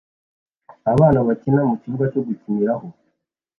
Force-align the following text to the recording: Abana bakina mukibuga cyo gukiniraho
Abana 0.91 1.19
bakina 1.27 1.61
mukibuga 1.69 2.05
cyo 2.11 2.21
gukiniraho 2.27 2.87